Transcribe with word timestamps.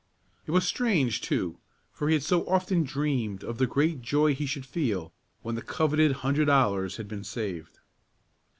It 0.47 0.51
was 0.51 0.65
strange, 0.65 1.21
too, 1.21 1.59
for 1.91 2.07
he 2.07 2.15
had 2.15 2.23
so 2.23 2.43
often 2.49 2.81
dreamed 2.83 3.43
of 3.43 3.59
the 3.59 3.67
great 3.67 4.01
joy 4.01 4.33
he 4.33 4.47
should 4.47 4.65
feel 4.65 5.13
when 5.43 5.53
the 5.53 5.61
coveted 5.61 6.11
hundred 6.25 6.45
dollars 6.45 6.97
had 6.97 7.07
been 7.07 7.23
saved. 7.23 7.77